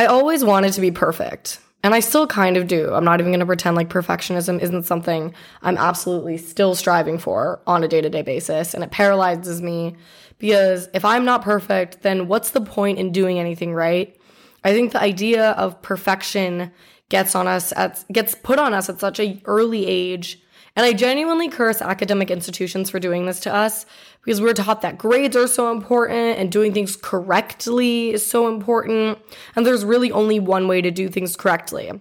[0.00, 1.60] I always wanted to be perfect.
[1.82, 2.90] And I still kind of do.
[2.94, 7.60] I'm not even going to pretend like perfectionism isn't something I'm absolutely still striving for
[7.66, 8.72] on a day to day basis.
[8.72, 9.96] And it paralyzes me
[10.38, 14.16] because if I'm not perfect, then what's the point in doing anything right?
[14.64, 16.72] I think the idea of perfection
[17.10, 20.40] gets on us at gets put on us at such a early age.
[20.80, 23.84] And I genuinely curse academic institutions for doing this to us
[24.24, 29.18] because we're taught that grades are so important and doing things correctly is so important.
[29.54, 31.92] And there's really only one way to do things correctly.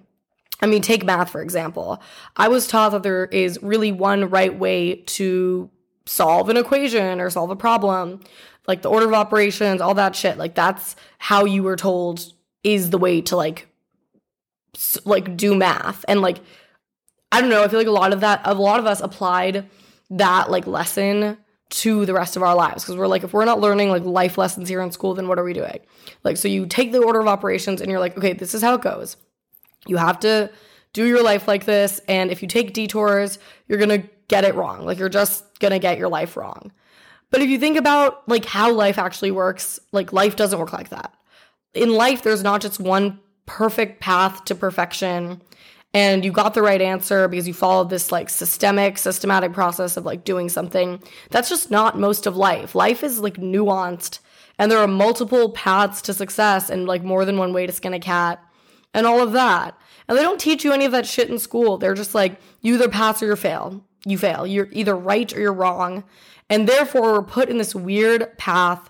[0.61, 2.01] I mean, take math, for example.
[2.37, 5.69] I was taught that there is really one right way to
[6.05, 8.21] solve an equation or solve a problem,
[8.65, 10.37] like the order of operations, all that shit.
[10.37, 12.31] Like, that's how you were told
[12.63, 13.67] is the way to, like,
[15.03, 16.05] like do math.
[16.07, 16.39] And, like,
[17.31, 19.69] I don't know, I feel like a lot of that, a lot of us applied
[20.09, 21.37] that, like, lesson
[21.69, 24.37] to the rest of our lives because we're like if we're not learning like life
[24.37, 25.79] lessons here in school then what are we doing?
[26.23, 28.73] Like so you take the order of operations and you're like okay this is how
[28.73, 29.17] it goes.
[29.85, 30.51] You have to
[30.93, 34.83] do your life like this and if you take detours you're to get it wrong.
[34.85, 36.71] Like you're just to get your life wrong.
[37.29, 40.89] But if you think about like how life actually works like life doesn't work like
[40.89, 41.13] that.
[41.75, 45.41] In life there's not just one perfect path to perfection
[45.93, 50.05] and you got the right answer because you followed this like systemic systematic process of
[50.05, 51.01] like doing something.
[51.31, 52.75] That's just not most of life.
[52.75, 54.19] Life is like nuanced
[54.59, 57.93] and there are multiple paths to success and like more than one way to skin
[57.93, 58.43] a cat
[58.93, 59.75] and all of that.
[60.07, 61.77] And they don't teach you any of that shit in school.
[61.77, 63.83] They're just like you either pass or you fail.
[64.05, 64.45] You fail.
[64.45, 66.03] You're either right or you're wrong.
[66.49, 68.89] And therefore we're put in this weird path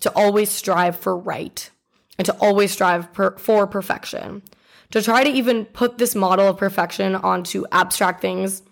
[0.00, 1.70] to always strive for right
[2.18, 4.42] and to always strive per- for perfection
[4.90, 8.62] to try to even put this model of perfection onto abstract things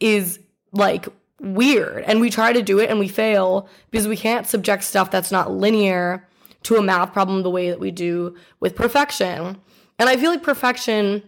[0.00, 0.38] is
[0.72, 1.08] like
[1.40, 2.04] weird.
[2.04, 5.32] And we try to do it and we fail because we can't subject stuff that's
[5.32, 6.26] not linear
[6.64, 9.60] to a math problem the way that we do with perfection.
[9.98, 11.22] And I feel like perfection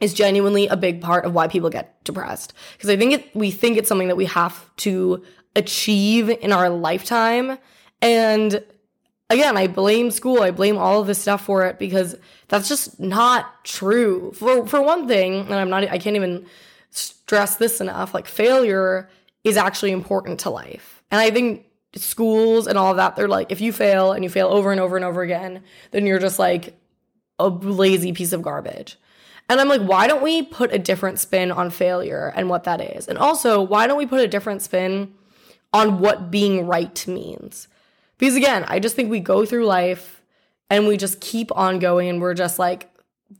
[0.00, 3.50] is genuinely a big part of why people get depressed because I think it, we
[3.50, 5.22] think it's something that we have to
[5.54, 7.58] achieve in our lifetime
[8.00, 8.64] and
[9.30, 12.16] again, I blame school, I blame all of this stuff for it because
[12.48, 14.32] that's just not true.
[14.32, 16.46] For for one thing, and I'm not I can't even
[16.90, 19.08] stress this enough, like failure
[19.44, 21.02] is actually important to life.
[21.10, 21.64] And I think
[21.94, 24.96] schools and all that, they're like, if you fail and you fail over and over
[24.96, 25.62] and over again,
[25.92, 26.74] then you're just like
[27.38, 28.98] a lazy piece of garbage.
[29.48, 32.80] And I'm like, why don't we put a different spin on failure and what that
[32.80, 33.08] is?
[33.08, 35.12] And also, why don't we put a different spin
[35.72, 37.66] on what being right means?
[38.20, 40.22] Because again, I just think we go through life
[40.68, 42.90] and we just keep on going and we're just like,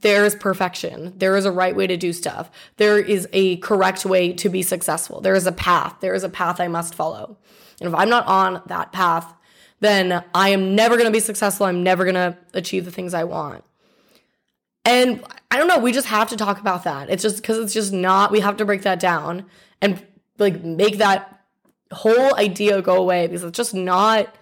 [0.00, 1.12] there is perfection.
[1.18, 2.50] There is a right way to do stuff.
[2.78, 5.20] There is a correct way to be successful.
[5.20, 5.96] There is a path.
[6.00, 7.36] There is a path I must follow.
[7.78, 9.34] And if I'm not on that path,
[9.80, 11.66] then I am never going to be successful.
[11.66, 13.64] I'm never going to achieve the things I want.
[14.86, 17.10] And I don't know, we just have to talk about that.
[17.10, 19.44] It's just because it's just not, we have to break that down
[19.82, 20.02] and
[20.38, 21.42] like make that
[21.92, 24.34] whole idea go away because it's just not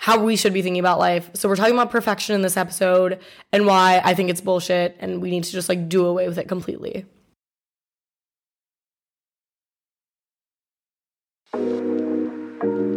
[0.00, 1.28] how we should be thinking about life.
[1.34, 3.20] So we're talking about perfection in this episode
[3.52, 6.38] and why I think it's bullshit and we need to just like do away with
[6.38, 7.04] it completely.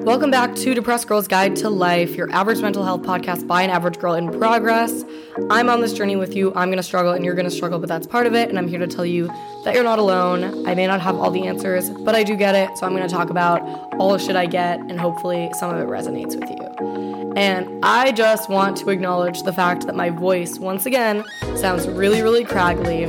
[0.06, 3.70] Welcome back to Depressed Girl's Guide to Life, your average mental health podcast by an
[3.70, 5.06] average girl in progress.
[5.50, 6.50] I'm on this journey with you.
[6.56, 8.50] I'm going to struggle and you're going to struggle, but that's part of it.
[8.50, 9.28] And I'm here to tell you
[9.64, 10.68] that you're not alone.
[10.68, 12.78] I may not have all the answers, but I do get it.
[12.78, 13.62] So I'm going to talk about
[13.98, 17.34] all the shit I get and hopefully some of it resonates with you.
[17.38, 21.24] And I just want to acknowledge the fact that my voice, once again,
[21.56, 23.08] sounds really, really craggly.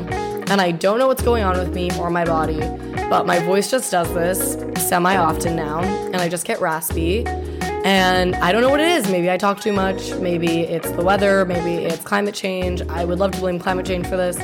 [0.48, 2.60] And I don't know what's going on with me or my body,
[3.08, 4.56] but my voice just does this
[4.88, 7.26] semi often now, and I just get raspy.
[7.84, 9.10] And I don't know what it is.
[9.10, 10.14] Maybe I talk too much.
[10.14, 11.44] Maybe it's the weather.
[11.44, 12.80] Maybe it's climate change.
[12.82, 14.38] I would love to blame climate change for this.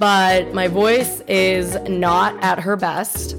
[0.00, 3.36] But my voice is not at her best.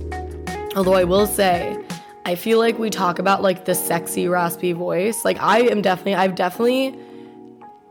[0.78, 1.78] Although I will say,
[2.26, 5.26] I feel like we talk about like the sexy, raspy voice.
[5.26, 6.98] Like I am definitely, I've definitely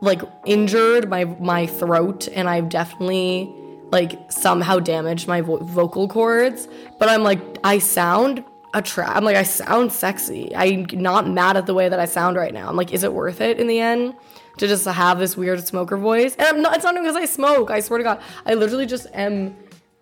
[0.01, 3.53] like injured my my throat, and I've definitely
[3.91, 6.67] like somehow damaged my vo- vocal cords,
[6.99, 8.43] but I'm like I sound
[8.73, 9.15] attract.
[9.15, 10.55] I'm like I sound sexy.
[10.55, 12.67] I'm not mad at the way that I sound right now.
[12.69, 14.15] I'm like, is it worth it in the end
[14.57, 16.35] to just have this weird smoker voice?
[16.35, 16.75] And I'm not.
[16.75, 17.71] It's not because I smoke.
[17.71, 19.55] I swear to God, I literally just am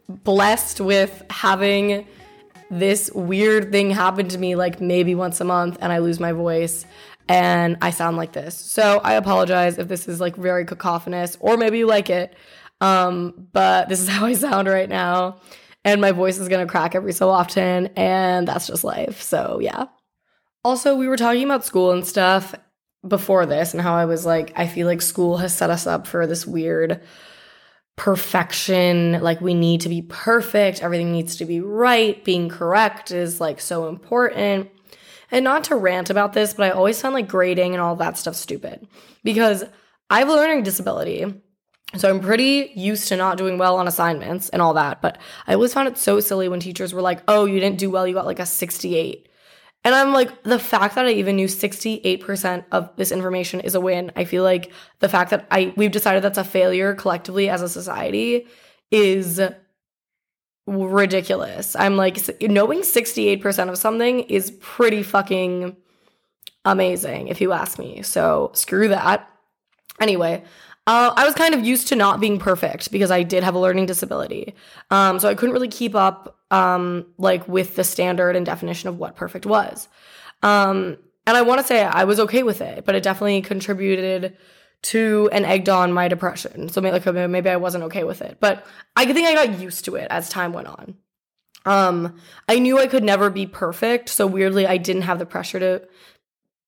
[0.08, 2.08] blessed with having
[2.70, 6.32] this weird thing happen to me like maybe once a month and I lose my
[6.32, 6.86] voice
[7.28, 8.56] and I sound like this.
[8.56, 12.36] So I apologize if this is like very cacophonous or maybe you like it.
[12.82, 15.40] Um, but this is how I sound right now.
[15.84, 19.22] And my voice is gonna crack every so often, and that's just life.
[19.22, 19.86] So, yeah.
[20.64, 22.56] Also, we were talking about school and stuff,
[23.08, 26.08] before this and how I was like, I feel like school has set us up
[26.08, 27.02] for this weird
[27.96, 29.22] perfection.
[29.22, 32.24] Like, we need to be perfect, everything needs to be right.
[32.24, 34.70] Being correct is like so important.
[35.32, 38.18] And not to rant about this, but I always found like grading and all that
[38.18, 38.88] stuff stupid
[39.24, 39.64] because
[40.10, 41.26] I have a learning disability.
[41.96, 45.02] So I'm pretty used to not doing well on assignments and all that.
[45.02, 45.18] But
[45.48, 48.08] I always found it so silly when teachers were like, oh, you didn't do well,
[48.08, 49.30] you got like a 68.
[49.86, 53.80] And I'm like, the fact that I even knew 68% of this information is a
[53.80, 54.12] win.
[54.16, 57.70] I feel like the fact that I we've decided that's a failure collectively as a
[57.70, 58.48] society
[58.90, 59.40] is
[60.66, 61.76] ridiculous.
[61.76, 65.78] I'm like knowing 68% of something is pretty fucking
[66.66, 68.02] amazing if you ask me.
[68.02, 69.30] So screw that.
[70.00, 70.44] Anyway,
[70.88, 73.60] uh, I was kind of used to not being perfect because I did have a
[73.60, 74.54] learning disability.
[74.92, 79.00] Um, so I couldn't really keep up um, like with the standard and definition of
[79.00, 79.88] what perfect was.
[80.44, 84.38] Um, and I want to say I was okay with it, but it definitely contributed
[84.84, 86.70] to and egged on my depression.
[86.70, 88.64] So maybe, like, maybe I wasn't okay with it, but
[88.96, 90.96] I think I got used to it as time went on.
[91.66, 92.18] Um,
[92.48, 95.88] I knew I could never be perfect, so weirdly I didn't have the pressure to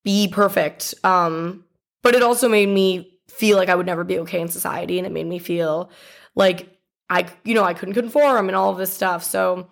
[0.02, 0.94] be perfect.
[1.04, 1.64] Um,
[2.02, 4.98] but it also made me feel like I would never be okay in society.
[4.98, 5.90] And it made me feel
[6.34, 6.76] like
[7.08, 9.22] I, you know, I couldn't conform and all of this stuff.
[9.22, 9.68] So,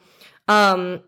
[0.48, 1.02] um,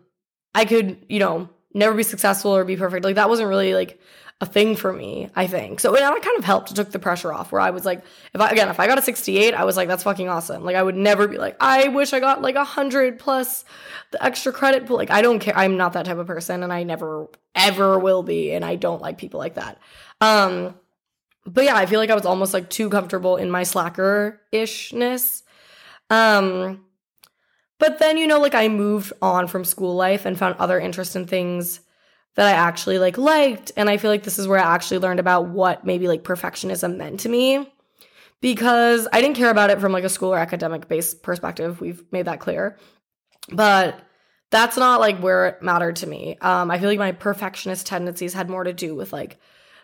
[0.53, 3.05] I could, you know, never be successful or be perfect.
[3.05, 3.99] Like that wasn't really like
[4.41, 5.79] a thing for me, I think.
[5.79, 6.75] So it kind of helped.
[6.75, 8.03] Took the pressure off where I was like,
[8.33, 10.63] if I, again, if I got a 68, I was like, that's fucking awesome.
[10.63, 13.65] Like I would never be like, I wish I got like a hundred plus
[14.11, 14.85] the extra credit.
[14.85, 15.57] But like, I don't care.
[15.57, 18.51] I'm not that type of person and I never ever will be.
[18.51, 19.77] And I don't like people like that.
[20.21, 20.75] Um,
[21.53, 25.43] but yeah, I feel like I was almost like too comfortable in my slacker ishness.
[26.09, 26.85] Um,
[27.79, 31.15] but then, you know, like I moved on from school life and found other interest
[31.15, 31.79] in things
[32.35, 33.71] that I actually like liked.
[33.75, 36.97] And I feel like this is where I actually learned about what maybe like perfectionism
[36.97, 37.71] meant to me
[38.41, 41.81] because I didn't care about it from like a school or academic based perspective.
[41.81, 42.77] We've made that clear.
[43.51, 43.99] But
[44.51, 46.37] that's not like where it mattered to me.
[46.41, 49.39] Um, I feel like my perfectionist tendencies had more to do with like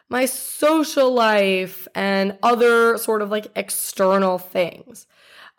[0.09, 5.07] my social life and other sort of like external things.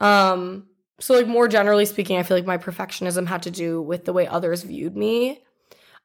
[0.01, 0.67] Um,
[0.99, 4.13] so like more generally speaking, I feel like my perfectionism had to do with the
[4.13, 5.43] way others viewed me.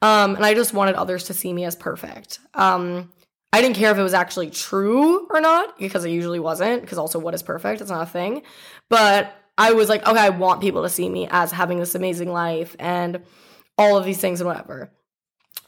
[0.02, 2.40] Um, and I just wanted others to see me as perfect.
[2.54, 3.12] Um,
[3.54, 6.82] I didn't care if it was actually true or not because it usually wasn't.
[6.82, 7.82] Because also, what is perfect?
[7.82, 8.44] It's not a thing.
[8.90, 12.32] But I was like, okay, I want people to see me as having this amazing
[12.32, 13.22] life and
[13.78, 14.92] all of these things and whatever.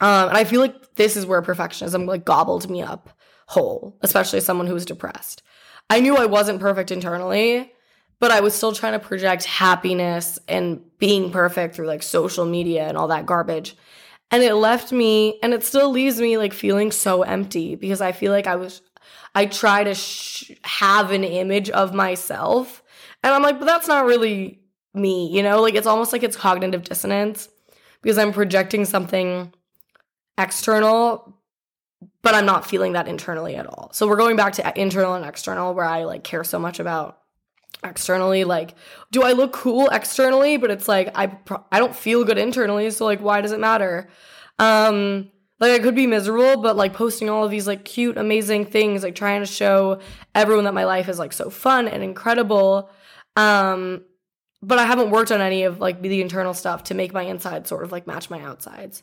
[0.00, 3.10] Um, and I feel like this is where perfectionism like gobbled me up
[3.46, 5.42] whole, especially someone who was depressed.
[5.90, 7.72] I knew I wasn't perfect internally,
[8.18, 12.86] but I was still trying to project happiness and being perfect through like social media
[12.88, 13.76] and all that garbage.
[14.30, 18.12] And it left me, and it still leaves me like feeling so empty because I
[18.12, 18.80] feel like I was,
[19.34, 22.82] I try to sh- have an image of myself.
[23.22, 24.60] And I'm like, but that's not really
[24.94, 25.60] me, you know?
[25.60, 27.48] Like it's almost like it's cognitive dissonance
[28.02, 29.52] because I'm projecting something
[30.38, 31.38] external,
[32.22, 33.90] but I'm not feeling that internally at all.
[33.92, 37.18] So we're going back to internal and external where I like care so much about
[37.82, 38.74] externally like
[39.10, 41.36] do I look cool externally but it's like I
[41.70, 44.08] I don't feel good internally so like why does it matter?
[44.58, 48.64] Um like I could be miserable but like posting all of these like cute amazing
[48.66, 50.00] things like trying to show
[50.34, 52.90] everyone that my life is like so fun and incredible
[53.36, 54.02] um
[54.64, 57.66] but I haven't worked on any of like the internal stuff to make my inside
[57.66, 59.02] sort of like match my outsides.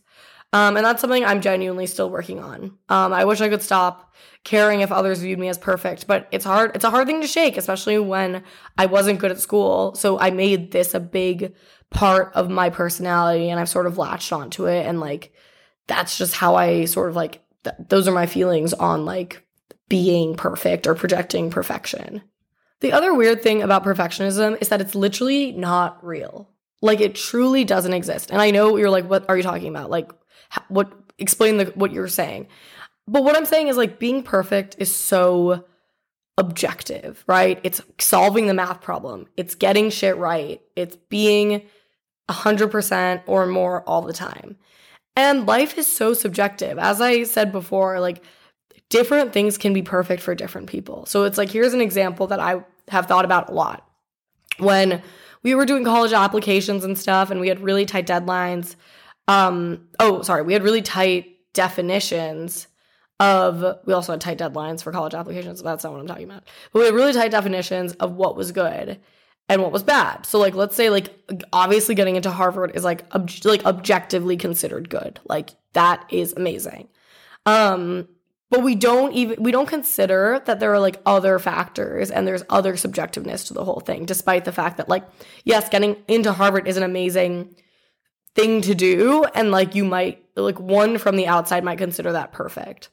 [0.53, 2.77] Um, and that's something I'm genuinely still working on.
[2.89, 6.43] Um, I wish I could stop caring if others viewed me as perfect, but it's
[6.43, 6.71] hard.
[6.75, 8.43] It's a hard thing to shake, especially when
[8.77, 9.95] I wasn't good at school.
[9.95, 11.55] So I made this a big
[11.89, 14.85] part of my personality and I've sort of latched onto it.
[14.85, 15.31] And like,
[15.87, 19.45] that's just how I sort of like, th- those are my feelings on like
[19.87, 22.21] being perfect or projecting perfection.
[22.81, 26.49] The other weird thing about perfectionism is that it's literally not real.
[26.81, 28.31] Like it truly doesn't exist.
[28.31, 29.89] And I know you're like, what are you talking about?
[29.89, 30.11] Like,
[30.67, 32.47] what explain the what you're saying.
[33.07, 35.65] But what I'm saying is like being perfect is so
[36.37, 37.59] objective, right?
[37.63, 39.27] It's solving the math problem.
[39.37, 40.61] It's getting shit right.
[40.75, 41.63] It's being
[42.29, 44.57] 100% or more all the time.
[45.15, 46.79] And life is so subjective.
[46.79, 48.23] As I said before, like
[48.89, 51.05] different things can be perfect for different people.
[51.05, 53.87] So it's like here's an example that I have thought about a lot.
[54.57, 55.01] When
[55.43, 58.75] we were doing college applications and stuff and we had really tight deadlines,
[59.27, 62.67] um, oh, sorry, we had really tight definitions
[63.19, 65.61] of we also had tight deadlines for college applications.
[65.61, 66.43] That's not what I'm talking about.
[66.73, 68.99] But we had really tight definitions of what was good
[69.47, 70.25] and what was bad.
[70.25, 71.13] So like let's say like
[71.53, 75.19] obviously getting into Harvard is like ob- like objectively considered good.
[75.25, 76.87] Like that is amazing.
[77.45, 78.07] Um
[78.49, 82.43] but we don't even we don't consider that there are like other factors and there's
[82.49, 85.05] other subjectiveness to the whole thing despite the fact that like
[85.45, 87.55] yes getting into harvard is an amazing
[88.35, 92.31] thing to do and like you might like one from the outside might consider that
[92.31, 92.89] perfect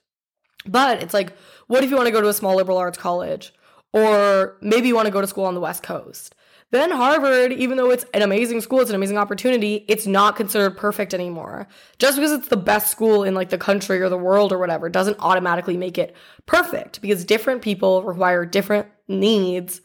[0.67, 1.37] but it's like
[1.69, 3.53] what if you want to go to a small liberal arts college
[3.93, 6.35] or maybe you want to go to school on the west coast
[6.71, 10.77] then Harvard, even though it's an amazing school, it's an amazing opportunity, it's not considered
[10.77, 11.67] perfect anymore.
[11.99, 14.91] Just because it's the best school in like the country or the world or whatever
[14.91, 16.15] doesn't automatically make it
[16.45, 19.81] perfect because different people require different needs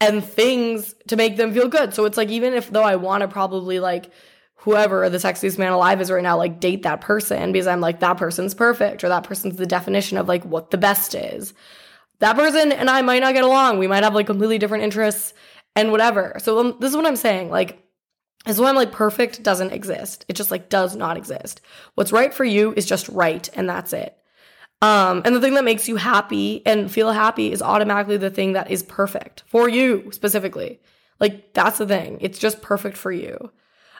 [0.00, 1.92] and things to make them feel good.
[1.92, 4.12] So it's like even if though I want to probably like
[4.58, 8.00] whoever the sexiest man alive is right now like date that person because I'm like
[8.00, 11.54] that person's perfect or that person's the definition of like what the best is.
[12.18, 13.78] That person and I might not get along.
[13.78, 15.32] We might have like completely different interests
[15.76, 16.36] and whatever.
[16.40, 17.50] So um, this is what I'm saying.
[17.50, 17.84] Like,
[18.44, 20.24] this is why I'm like, perfect doesn't exist.
[20.28, 21.60] It just like does not exist.
[21.94, 24.16] What's right for you is just right, and that's it.
[24.80, 28.52] Um, and the thing that makes you happy and feel happy is automatically the thing
[28.52, 30.80] that is perfect for you specifically.
[31.20, 32.18] Like, that's the thing.
[32.20, 33.50] It's just perfect for you.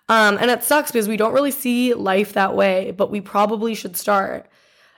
[0.08, 3.74] Um, and it sucks because we don't really see life that way, but we probably
[3.74, 4.48] should start.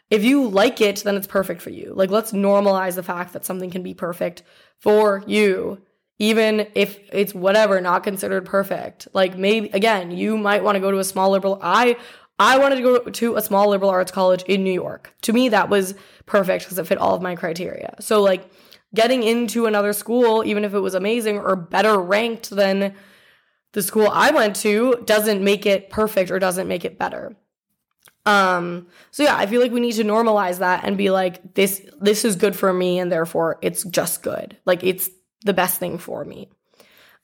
[0.08, 1.92] If you like it, then it's perfect for you.
[1.94, 4.42] Like, let's normalize the fact that something can be perfect
[4.78, 5.82] for you
[6.20, 10.92] even if it's whatever not considered perfect like maybe again you might want to go
[10.92, 11.96] to a small liberal i
[12.38, 15.48] i wanted to go to a small liberal arts college in new york to me
[15.48, 15.94] that was
[16.26, 18.48] perfect because it fit all of my criteria so like
[18.94, 22.94] getting into another school even if it was amazing or better ranked than
[23.72, 27.36] the school i went to doesn't make it perfect or doesn't make it better
[28.26, 31.80] um so yeah i feel like we need to normalize that and be like this
[32.00, 35.08] this is good for me and therefore it's just good like it's
[35.44, 36.48] the best thing for me.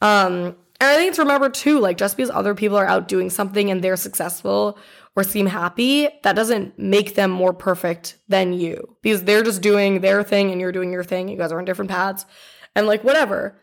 [0.01, 3.31] Um, and I think it's remember too, like just because other people are out doing
[3.31, 4.79] something and they're successful
[5.15, 10.01] or seem happy, that doesn't make them more perfect than you because they're just doing
[10.01, 11.29] their thing and you're doing your thing.
[11.29, 12.27] You guys are on different paths
[12.75, 13.59] and like whatever.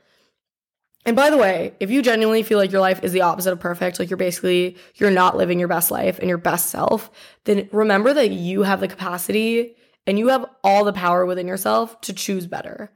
[1.05, 3.59] And by the way, if you genuinely feel like your life is the opposite of
[3.59, 7.11] perfect, like you're basically you're not living your best life and your best self,
[7.43, 9.75] then remember that you have the capacity
[10.07, 12.91] and you have all the power within yourself to choose better.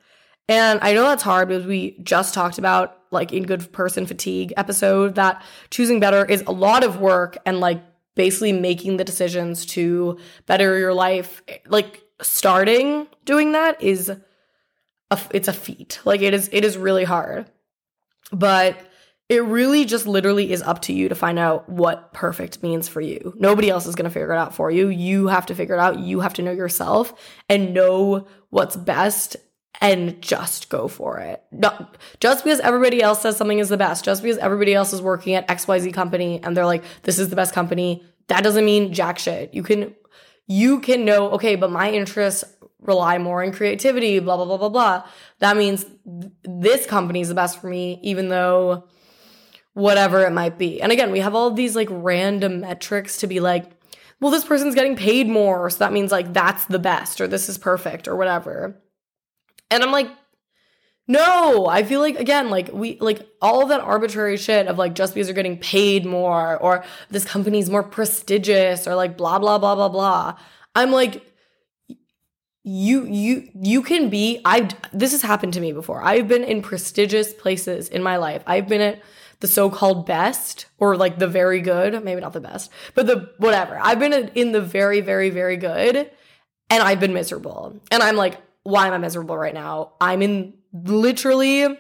[0.50, 4.54] And I know that's hard because we just talked about, like, in Good Person Fatigue
[4.56, 7.84] episode, that choosing better is a lot of work and, like,
[8.16, 11.44] basically making the decisions to better your life.
[11.68, 14.10] Like, starting doing that is
[15.12, 16.00] a, it's a feat.
[16.06, 17.52] Like, it is, it is really hard.
[18.32, 18.80] But
[19.30, 23.02] it really just literally is up to you to find out what perfect means for
[23.02, 23.34] you.
[23.38, 24.88] Nobody else is going to figure it out for you.
[24.88, 26.00] You have to figure it out.
[26.00, 27.14] You have to know yourself
[27.50, 29.36] and know what's best
[29.82, 31.44] and just go for it.
[31.52, 35.02] Not, just because everybody else says something is the best, just because everybody else is
[35.02, 38.94] working at XYZ company and they're like, this is the best company, that doesn't mean
[38.94, 39.54] jack shit.
[39.54, 39.94] You can
[40.50, 42.46] you can know, okay, but my interests
[42.80, 45.04] rely more on creativity, blah, blah, blah, blah, blah.
[45.40, 48.88] That means th- this company is the best for me, even though
[49.74, 50.82] whatever it might be.
[50.82, 53.72] And again, we have all these like random metrics to be like,
[54.20, 55.70] well, this person's getting paid more.
[55.70, 58.82] So that means like that's the best or this is perfect or whatever.
[59.70, 60.10] And I'm like,
[61.08, 64.94] no, I feel like again, like we like all of that arbitrary shit of like
[64.94, 69.58] just because you're getting paid more or this company's more prestigious or like blah blah
[69.58, 70.38] blah blah blah.
[70.76, 71.24] I'm like
[72.68, 76.04] you you you can be I this has happened to me before.
[76.04, 78.44] I've been in prestigious places in my life.
[78.46, 79.02] I've been at
[79.40, 83.80] the so-called best or like the very good, maybe not the best, but the whatever.
[83.82, 86.12] I've been in the very very very good
[86.70, 87.80] and I've been miserable.
[87.90, 89.94] And I'm like why am I miserable right now?
[90.02, 91.80] I'm in literally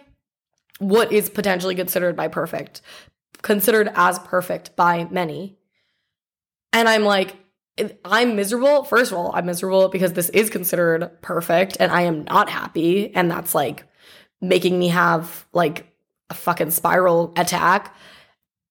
[0.80, 2.82] what is potentially considered by perfect,
[3.42, 5.58] considered as perfect by many.
[6.72, 7.36] And I'm like,
[8.06, 8.84] I'm miserable.
[8.84, 13.14] First of all, I'm miserable because this is considered perfect and I am not happy.
[13.14, 13.84] And that's like
[14.42, 15.88] making me have like
[16.30, 17.96] a fucking spiral attack.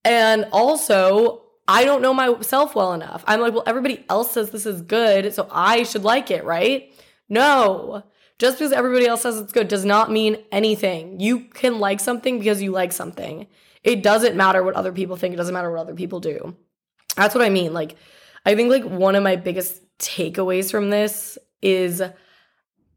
[0.04, 3.25] And also, I don't know myself well enough.
[3.26, 6.92] I'm like, well, everybody else says this is good, so I should like it, right?
[7.28, 8.04] No.
[8.38, 11.18] Just because everybody else says it's good does not mean anything.
[11.18, 13.46] You can like something because you like something.
[13.82, 15.32] It doesn't matter what other people think.
[15.34, 16.56] It doesn't matter what other people do.
[17.16, 17.72] That's what I mean.
[17.72, 17.96] Like,
[18.46, 22.02] I think like one of my biggest takeaways from this is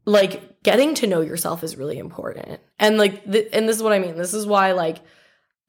[0.06, 2.60] like getting to know yourself is really important.
[2.78, 4.16] And like, th- and this is what I mean.
[4.16, 4.98] This is why like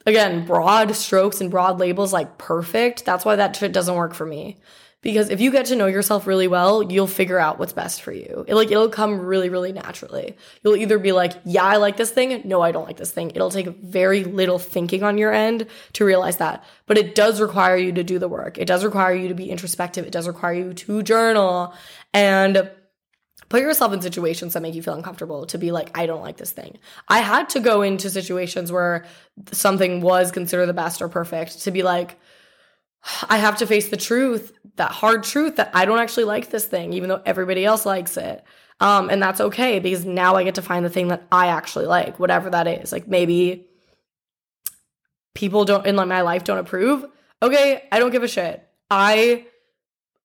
[0.05, 3.05] again, broad strokes and broad labels like perfect.
[3.05, 4.59] That's why that shit doesn't work for me
[5.01, 8.11] because if you get to know yourself really well, you'll figure out what's best for
[8.11, 8.45] you.
[8.47, 10.37] It, like it'll come really really naturally.
[10.63, 13.31] You'll either be like, "Yeah, I like this thing." "No, I don't like this thing."
[13.31, 16.63] It'll take very little thinking on your end to realize that.
[16.85, 18.57] But it does require you to do the work.
[18.57, 20.05] It does require you to be introspective.
[20.05, 21.73] It does require you to journal
[22.13, 22.69] and
[23.51, 26.37] put yourself in situations that make you feel uncomfortable to be like, I don't like
[26.37, 26.77] this thing.
[27.09, 29.03] I had to go into situations where
[29.51, 32.17] something was considered the best or perfect to be like,
[33.29, 36.65] I have to face the truth, that hard truth that I don't actually like this
[36.65, 38.43] thing, even though everybody else likes it.
[38.79, 41.85] Um, and that's okay because now I get to find the thing that I actually
[41.85, 42.91] like, whatever that is.
[42.91, 43.67] Like maybe
[45.35, 47.05] people don't in my life don't approve.
[47.43, 48.67] Okay, I don't give a shit.
[48.89, 49.45] I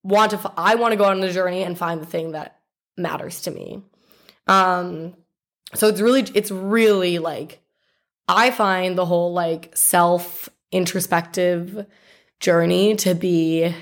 [0.02, 2.60] want to I want to go on the journey and find the thing that
[2.96, 3.82] matters to me.
[4.46, 5.14] Um
[5.74, 7.60] so it's really it's really like
[8.28, 11.86] I find the whole like self introspective
[12.40, 13.74] journey to be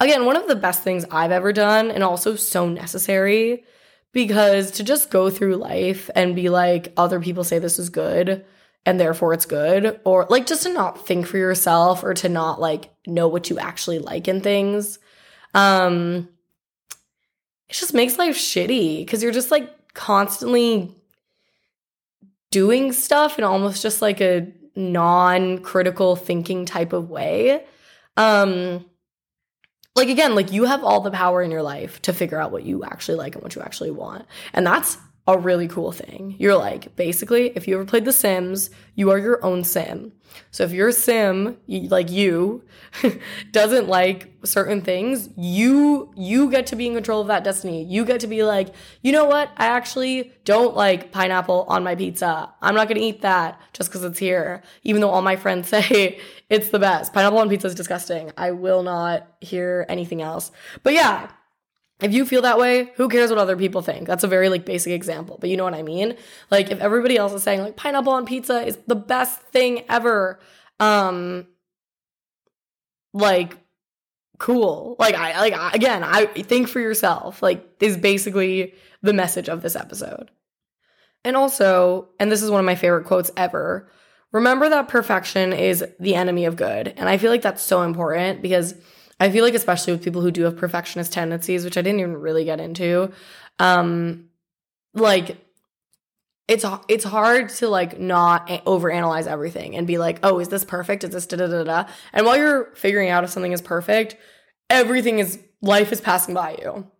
[0.00, 3.64] again one of the best things I've ever done and also so necessary
[4.12, 8.44] because to just go through life and be like other people say this is good
[8.84, 12.60] and therefore it's good or like just to not think for yourself or to not
[12.60, 14.98] like know what you actually like in things
[15.54, 16.28] um
[17.68, 20.94] it just makes life shitty because you're just like constantly
[22.50, 27.64] doing stuff in almost just like a non-critical thinking type of way.
[28.16, 28.84] Um
[29.94, 32.64] like again like you have all the power in your life to figure out what
[32.64, 34.26] you actually like and what you actually want.
[34.52, 36.34] And that's a really cool thing.
[36.38, 40.12] You're like, basically, if you ever played The Sims, you are your own sim.
[40.50, 42.64] So if your sim, like you,
[43.52, 47.84] doesn't like certain things, you you get to be in control of that destiny.
[47.84, 49.50] You get to be like, you know what?
[49.56, 52.52] I actually don't like pineapple on my pizza.
[52.60, 56.18] I'm not gonna eat that just because it's here, even though all my friends say
[56.48, 57.12] it's the best.
[57.12, 58.32] Pineapple on pizza is disgusting.
[58.36, 60.50] I will not hear anything else.
[60.82, 61.30] But yeah,
[62.02, 64.06] if you feel that way, who cares what other people think?
[64.06, 66.16] That's a very like basic example, but you know what I mean?
[66.50, 70.40] Like if everybody else is saying like pineapple on pizza is the best thing ever,
[70.80, 71.46] um
[73.12, 73.56] like
[74.38, 74.96] cool.
[74.98, 77.42] Like I like I, again, I think for yourself.
[77.42, 80.30] Like is basically the message of this episode.
[81.24, 83.88] And also, and this is one of my favorite quotes ever,
[84.32, 86.88] remember that perfection is the enemy of good.
[86.96, 88.74] And I feel like that's so important because
[89.22, 92.16] I feel like especially with people who do have perfectionist tendencies, which I didn't even
[92.16, 93.12] really get into,
[93.60, 94.30] um,
[94.94, 95.36] like
[96.48, 101.04] it's it's hard to like not overanalyze everything and be like, oh, is this perfect?
[101.04, 101.84] Is this da da da da?
[102.12, 104.16] And while you're figuring out if something is perfect,
[104.68, 106.90] everything is life is passing by you,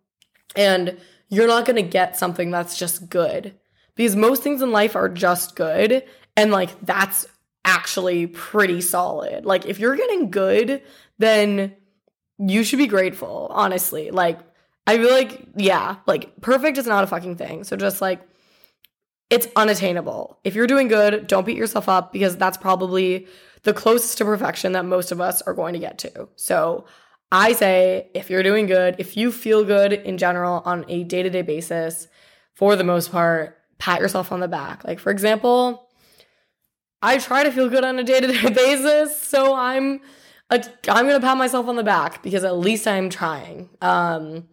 [0.55, 3.53] and you're not gonna get something that's just good
[3.95, 6.05] because most things in life are just good,
[6.37, 7.25] and like that's
[7.65, 9.45] actually pretty solid.
[9.45, 10.83] Like if you're getting good,
[11.17, 11.75] then
[12.37, 14.11] you should be grateful, honestly.
[14.11, 14.39] Like,
[14.85, 17.63] I feel like, yeah, like perfect is not a fucking thing.
[17.63, 18.21] So just like,
[19.29, 20.39] it's unattainable.
[20.43, 23.27] If you're doing good, don't beat yourself up because that's probably
[23.63, 26.27] the closest to perfection that most of us are going to get to.
[26.35, 26.85] So
[27.31, 31.23] I say, if you're doing good, if you feel good in general on a day
[31.23, 32.07] to day basis,
[32.53, 34.83] for the most part, pat yourself on the back.
[34.83, 35.89] Like, for example,
[37.01, 39.19] I try to feel good on a day to day basis.
[39.19, 40.01] So I'm
[40.53, 43.69] I'm gonna pat myself on the back because at least I'm trying.
[43.81, 44.47] Um,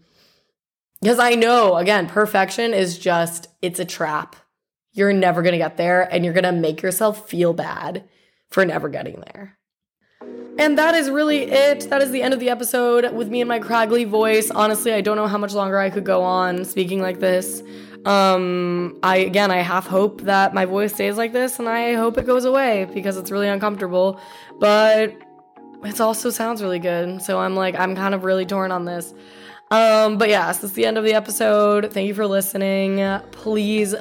[1.01, 4.37] because I know again, perfection is just it's a trap.
[4.93, 8.05] You're never gonna get there, and you're gonna make yourself feel bad
[8.51, 9.59] for never getting there.
[10.59, 11.89] And that is really it.
[11.89, 14.51] That is the end of the episode with me and my craggly voice.
[14.51, 17.63] Honestly, I don't know how much longer I could go on speaking like this.
[18.05, 22.19] Um, I again, I half hope that my voice stays like this, and I hope
[22.19, 24.21] it goes away because it's really uncomfortable.
[24.59, 25.17] But
[25.85, 27.23] it also sounds really good.
[27.23, 29.15] So I'm like, I'm kind of really torn on this.
[29.71, 31.93] Um, but yeah, so this is the end of the episode.
[31.93, 33.21] Thank you for listening.
[33.31, 33.95] Please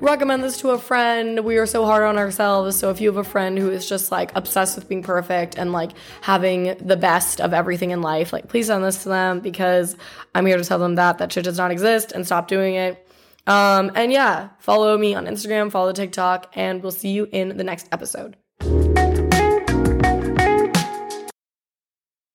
[0.00, 1.44] recommend this to a friend.
[1.44, 2.76] We are so hard on ourselves.
[2.76, 5.72] So if you have a friend who is just like obsessed with being perfect and
[5.72, 9.96] like having the best of everything in life, like please send this to them because
[10.34, 13.08] I'm here to tell them that that shit does not exist and stop doing it.
[13.46, 17.64] Um, and yeah, follow me on Instagram, follow TikTok, and we'll see you in the
[17.64, 18.36] next episode.